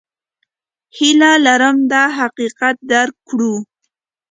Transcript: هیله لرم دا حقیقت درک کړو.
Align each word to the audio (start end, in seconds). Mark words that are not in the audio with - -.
هیله 0.97 1.31
لرم 1.45 1.77
دا 1.91 2.03
حقیقت 2.17 2.75
درک 2.91 3.15
کړو. 3.29 3.53